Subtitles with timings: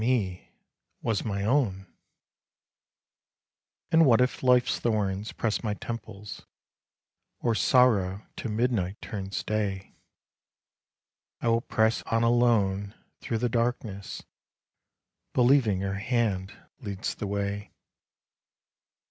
[0.01, 0.49] me,
[1.03, 1.85] was my own.
[3.91, 6.41] And what if Life's thorns pressed my temples
[7.39, 9.93] Or sorrow to midnight turns day,
[11.39, 14.23] I will press on alone through the darkness,
[15.35, 17.69] Believing her hand leads the way.